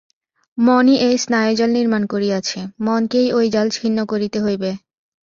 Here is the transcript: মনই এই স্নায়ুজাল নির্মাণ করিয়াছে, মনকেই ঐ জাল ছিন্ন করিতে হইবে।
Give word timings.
মনই 0.57 0.95
এই 0.99 1.15
স্নায়ুজাল 1.17 1.71
নির্মাণ 1.73 2.03
করিয়াছে, 2.05 2.59
মনকেই 2.79 3.27
ঐ 3.33 3.39
জাল 3.49 3.67
ছিন্ন 3.69 3.97
করিতে 4.05 4.37
হইবে। 4.41 4.71